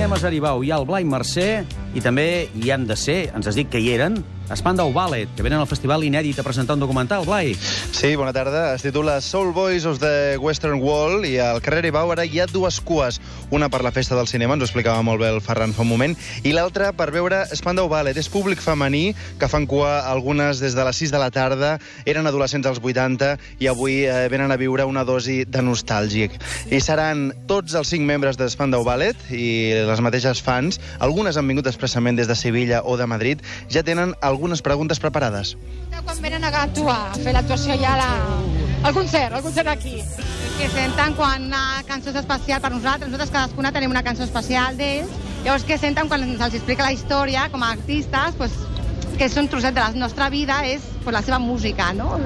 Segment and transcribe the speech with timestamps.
[0.00, 1.44] Cinemes Aribau hi ha el Blai Mercè
[1.94, 4.20] i també hi han de ser, ens has dit que hi eren,
[4.56, 7.22] Spandau Ballet, que venen al festival inèdit a presentar un documental.
[7.26, 7.54] Blai,
[8.00, 8.74] Sí, bona tarda.
[8.74, 12.46] Es titula Soul Boys of the Western Wall i al carrer Ibau ara hi ha
[12.48, 13.18] dues cues.
[13.52, 15.90] Una per la festa del cinema, ens ho explicava molt bé el Ferran fa un
[15.90, 18.16] moment, i l'altra per veure Spandau Ballet.
[18.16, 21.74] És públic femení que fan cua algunes des de les 6 de la tarda,
[22.08, 26.38] eren adolescents als 80 i avui eh, venen a viure una dosi de nostàlgic.
[26.72, 31.52] I seran tots els cinc membres de Spandau Ballet i les mateixes fans, algunes han
[31.52, 33.40] vingut expressament des de Sevilla o de Madrid,
[33.72, 35.56] ja tenen algunes preguntes preparades.
[36.04, 38.10] Quan venen a actuar, a fer l'actuació ja la...
[38.84, 40.00] al concert, al concert aquí.
[40.60, 43.08] que senten quan una cançó és especial per nosaltres.
[43.08, 45.14] Nosaltres cadascuna tenim una cançó especial d'ells.
[45.44, 48.58] Llavors, què senten quan se'ls explica la història com a artistes, pues,
[49.16, 52.18] que és un trosset de la nostra vida, és pues, la seva música, no?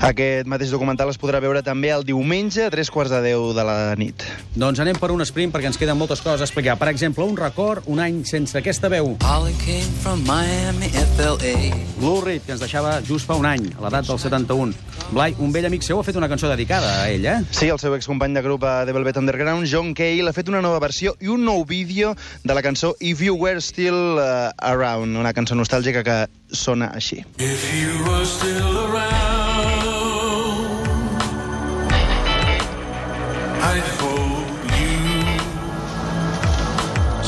[0.00, 3.64] Aquest mateix documental es podrà veure també el diumenge a tres quarts de deu de
[3.64, 4.24] la nit.
[4.54, 6.76] doncs anem per un sprint perquè ens queden moltes coses a explicar.
[6.78, 9.16] Per exemple, un record, un any sense aquesta veu.
[9.24, 11.54] Holly came from Miami, FLA.
[12.00, 14.74] Lou Reed, que ens deixava just fa un any, a l'edat del 71.
[15.10, 17.38] Blai, un vell amic seu ha fet una cançó dedicada a ell, eh?
[17.50, 20.62] Sí, el seu excompany de grup a The Velvet Underground, John Cale, ha fet una
[20.62, 25.16] nova versió i un nou vídeo de la cançó If You Were Still uh, Around,
[25.16, 26.20] una cançó nostàlgica que
[26.52, 27.24] sona així.
[27.38, 28.79] If you were still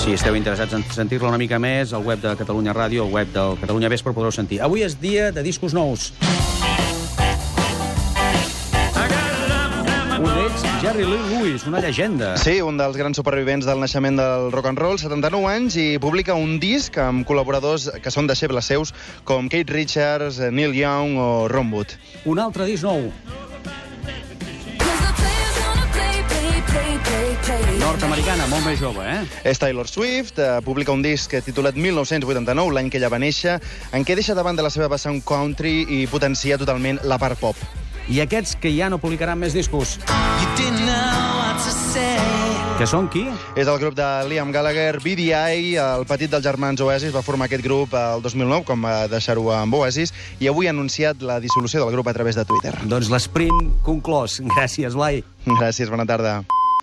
[0.02, 3.28] Si esteu interessats en sentir-la una mica més, al web de Catalunya Ràdio, al web
[3.30, 4.58] del Catalunya Vespre, podreu sentir.
[4.58, 6.08] Avui és dia de discos nous.
[10.18, 12.32] Un d'ells, Jerry Lee Lewis, una llegenda.
[12.42, 16.34] Sí, un dels grans supervivents del naixement del rock and roll, 79 anys, i publica
[16.34, 18.90] un disc amb col·laboradors que són deixebles seus,
[19.22, 21.94] com Kate Richards, Neil Young o Ron Wood.
[22.26, 23.06] Un altre disc nou,
[27.92, 29.20] nord-americana, molt més jove, eh?
[29.44, 33.58] És Taylor Swift, eh, publica un disc titulat 1989, l'any que ella va néixer,
[33.92, 37.56] en què deixa davant de la seva vessant country i potencia totalment la part pop.
[38.08, 39.98] I aquests que ja no publicaran més discos.
[40.08, 42.16] You didn't know what to say.
[42.78, 43.26] Que són qui?
[43.60, 47.62] És el grup de Liam Gallagher, BDI, el petit dels germans Oasis, va formar aquest
[47.62, 51.92] grup el 2009, com va deixar-ho amb Oasis, i avui ha anunciat la dissolució del
[51.92, 52.72] grup a través de Twitter.
[52.88, 54.40] Doncs l'esprint conclòs.
[54.56, 55.20] Gràcies, Blai.
[55.44, 56.40] Gràcies, bona tarda.